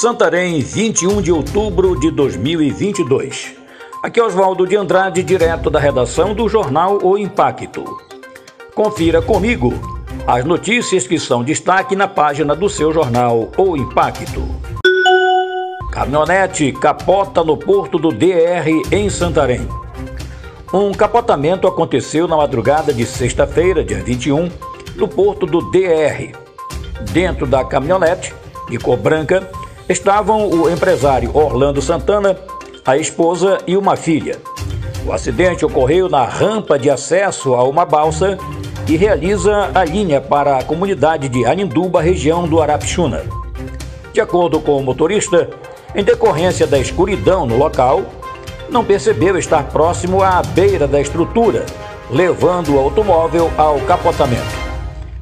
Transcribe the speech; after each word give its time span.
Santarém, 0.00 0.60
21 0.60 1.20
de 1.20 1.32
outubro 1.32 1.98
de 1.98 2.12
2022. 2.12 3.56
Aqui 4.00 4.20
é 4.20 4.22
Oswaldo 4.22 4.64
de 4.64 4.76
Andrade, 4.76 5.24
direto 5.24 5.68
da 5.68 5.80
redação 5.80 6.32
do 6.32 6.48
jornal 6.48 7.00
O 7.02 7.18
Impacto. 7.18 7.84
Confira 8.76 9.20
comigo 9.20 9.74
as 10.24 10.44
notícias 10.44 11.04
que 11.04 11.18
são 11.18 11.42
destaque 11.42 11.96
na 11.96 12.06
página 12.06 12.54
do 12.54 12.68
seu 12.68 12.92
jornal 12.92 13.50
O 13.58 13.76
Impacto. 13.76 14.40
Caminhonete 15.90 16.70
capota 16.74 17.42
no 17.42 17.56
porto 17.56 17.98
do 17.98 18.12
DR 18.12 18.70
em 18.92 19.10
Santarém. 19.10 19.66
Um 20.72 20.92
capotamento 20.92 21.66
aconteceu 21.66 22.28
na 22.28 22.36
madrugada 22.36 22.94
de 22.94 23.04
sexta-feira, 23.04 23.82
dia 23.82 24.00
21, 24.00 24.48
no 24.94 25.08
porto 25.08 25.44
do 25.44 25.60
DR. 25.72 26.38
Dentro 27.10 27.48
da 27.48 27.64
caminhonete, 27.64 28.32
de 28.70 28.78
cor 28.78 28.96
branca, 28.96 29.50
estavam 29.88 30.48
o 30.48 30.70
empresário 30.70 31.30
Orlando 31.34 31.80
Santana, 31.80 32.36
a 32.84 32.96
esposa 32.96 33.58
e 33.66 33.76
uma 33.76 33.96
filha. 33.96 34.36
O 35.06 35.12
acidente 35.12 35.64
ocorreu 35.64 36.08
na 36.08 36.24
rampa 36.24 36.78
de 36.78 36.90
acesso 36.90 37.54
a 37.54 37.64
uma 37.64 37.86
balsa 37.86 38.36
e 38.86 38.96
realiza 38.96 39.70
a 39.74 39.84
linha 39.84 40.20
para 40.20 40.58
a 40.58 40.64
comunidade 40.64 41.28
de 41.28 41.46
Aninduba, 41.46 42.02
região 42.02 42.46
do 42.46 42.60
Arapixuna. 42.60 43.24
De 44.12 44.20
acordo 44.20 44.60
com 44.60 44.76
o 44.76 44.82
motorista, 44.82 45.48
em 45.94 46.04
decorrência 46.04 46.66
da 46.66 46.78
escuridão 46.78 47.46
no 47.46 47.56
local, 47.56 48.02
não 48.68 48.84
percebeu 48.84 49.38
estar 49.38 49.64
próximo 49.68 50.22
à 50.22 50.42
beira 50.42 50.86
da 50.86 51.00
estrutura, 51.00 51.64
levando 52.10 52.74
o 52.74 52.78
automóvel 52.78 53.50
ao 53.56 53.78
capotamento. 53.80 54.68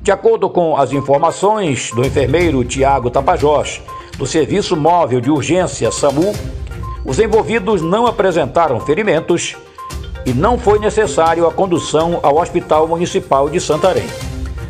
De 0.00 0.12
acordo 0.12 0.48
com 0.48 0.76
as 0.76 0.92
informações 0.92 1.90
do 1.90 2.04
enfermeiro 2.04 2.64
Tiago 2.64 3.10
Tapajós, 3.10 3.82
do 4.16 4.26
Serviço 4.26 4.76
Móvel 4.76 5.20
de 5.20 5.30
Urgência 5.30 5.90
SAMU, 5.90 6.32
os 7.04 7.18
envolvidos 7.18 7.82
não 7.82 8.06
apresentaram 8.06 8.80
ferimentos 8.80 9.56
e 10.24 10.32
não 10.32 10.58
foi 10.58 10.78
necessário 10.78 11.46
a 11.46 11.52
condução 11.52 12.20
ao 12.22 12.38
Hospital 12.38 12.88
Municipal 12.88 13.48
de 13.48 13.60
Santarém. 13.60 14.06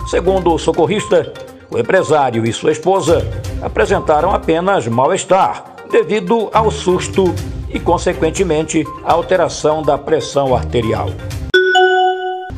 Segundo 0.08 0.52
o 0.52 0.58
socorrista, 0.58 1.32
o 1.70 1.78
empresário 1.78 2.44
e 2.44 2.52
sua 2.52 2.72
esposa 2.72 3.27
apresentaram 3.62 4.32
apenas 4.32 4.86
mal-estar 4.86 5.64
devido 5.91 6.50
ao 6.52 6.70
susto 6.70 7.34
e, 7.69 7.78
consequentemente, 7.78 8.84
à 9.04 9.12
alteração 9.12 9.82
da 9.82 9.97
pressão 9.97 10.54
arterial. 10.54 11.08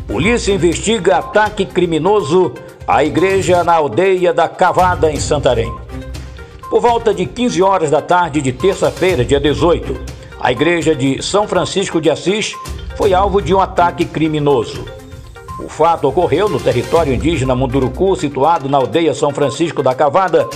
Polícia 0.06 0.52
investiga 0.52 1.18
ataque 1.18 1.66
criminoso 1.66 2.52
à 2.86 3.04
igreja 3.04 3.62
na 3.62 3.74
aldeia 3.74 4.32
da 4.32 4.48
Cavada, 4.48 5.10
em 5.10 5.20
Santarém. 5.20 5.85
Por 6.68 6.80
volta 6.80 7.14
de 7.14 7.26
15 7.26 7.62
horas 7.62 7.90
da 7.90 8.02
tarde 8.02 8.42
de 8.42 8.52
terça-feira, 8.52 9.24
dia 9.24 9.38
18, 9.38 9.96
a 10.40 10.50
igreja 10.50 10.96
de 10.96 11.22
São 11.22 11.46
Francisco 11.46 12.00
de 12.00 12.10
Assis 12.10 12.54
foi 12.96 13.14
alvo 13.14 13.40
de 13.40 13.54
um 13.54 13.60
ataque 13.60 14.04
criminoso. 14.04 14.84
O 15.60 15.68
fato 15.68 16.08
ocorreu 16.08 16.48
no 16.48 16.58
território 16.58 17.14
indígena 17.14 17.54
Munduruku, 17.54 18.16
situado 18.16 18.68
na 18.68 18.78
aldeia 18.78 19.14
São 19.14 19.32
Francisco 19.32 19.80
da 19.80 19.94
Cavada, 19.94 20.48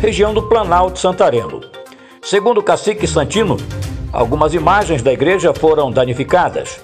região 0.00 0.32
do 0.32 0.44
Planalto 0.44 1.00
Santareno. 1.00 1.60
Segundo 2.22 2.58
o 2.58 2.62
cacique 2.62 3.06
Santino, 3.06 3.56
algumas 4.12 4.54
imagens 4.54 5.02
da 5.02 5.12
igreja 5.12 5.52
foram 5.52 5.90
danificadas. 5.90 6.80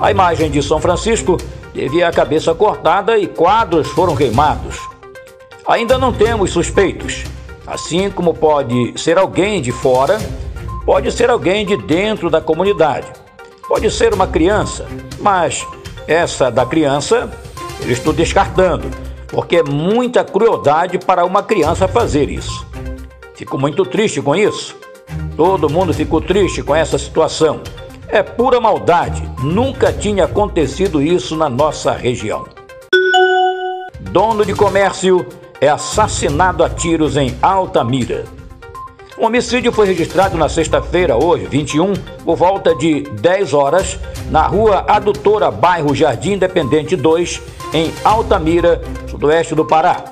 A 0.00 0.10
imagem 0.10 0.50
de 0.50 0.62
São 0.62 0.80
Francisco 0.80 1.36
teve 1.74 2.00
a 2.00 2.12
cabeça 2.12 2.54
cortada 2.54 3.18
e 3.18 3.26
quadros 3.26 3.88
foram 3.88 4.14
queimados. 4.14 4.78
Ainda 5.66 5.98
não 5.98 6.12
temos 6.12 6.50
suspeitos, 6.50 7.24
assim 7.70 8.10
como 8.10 8.34
pode 8.34 8.92
ser 8.96 9.16
alguém 9.16 9.62
de 9.62 9.70
fora, 9.70 10.18
pode 10.84 11.12
ser 11.12 11.30
alguém 11.30 11.64
de 11.64 11.76
dentro 11.76 12.28
da 12.28 12.40
comunidade, 12.40 13.06
pode 13.68 13.88
ser 13.92 14.12
uma 14.12 14.26
criança, 14.26 14.86
mas 15.20 15.64
essa 16.08 16.50
da 16.50 16.66
criança 16.66 17.30
eu 17.82 17.90
estou 17.90 18.12
descartando, 18.12 18.90
porque 19.28 19.56
é 19.56 19.62
muita 19.62 20.24
crueldade 20.24 20.98
para 20.98 21.24
uma 21.24 21.44
criança 21.44 21.86
fazer 21.86 22.28
isso. 22.28 22.66
Fico 23.34 23.56
muito 23.56 23.86
triste 23.86 24.20
com 24.20 24.34
isso. 24.34 24.76
Todo 25.36 25.70
mundo 25.70 25.94
ficou 25.94 26.20
triste 26.20 26.62
com 26.62 26.74
essa 26.74 26.98
situação. 26.98 27.60
É 28.08 28.22
pura 28.22 28.60
maldade. 28.60 29.22
Nunca 29.42 29.92
tinha 29.92 30.24
acontecido 30.24 31.00
isso 31.00 31.36
na 31.36 31.48
nossa 31.48 31.92
região. 31.92 32.44
Dono 34.00 34.44
de 34.44 34.52
comércio 34.54 35.24
é 35.60 35.68
assassinado 35.68 36.64
a 36.64 36.70
tiros 36.70 37.16
em 37.16 37.36
Altamira. 37.42 38.24
Um 39.18 39.26
homicídio 39.26 39.70
foi 39.70 39.86
registrado 39.86 40.38
na 40.38 40.48
sexta-feira, 40.48 41.14
hoje, 41.14 41.46
21, 41.46 41.92
por 42.24 42.36
volta 42.36 42.74
de 42.74 43.02
10 43.02 43.52
horas, 43.52 43.98
na 44.30 44.46
rua 44.46 44.86
Adutora, 44.88 45.50
bairro 45.50 45.94
Jardim 45.94 46.32
Independente 46.32 46.96
2, 46.96 47.42
em 47.74 47.92
Altamira, 48.02 48.80
sudoeste 49.06 49.54
do 49.54 49.66
Pará. 49.66 50.02